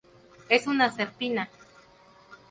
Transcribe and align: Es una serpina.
Es 0.49 0.65
una 0.65 0.89
serpina. 0.91 1.47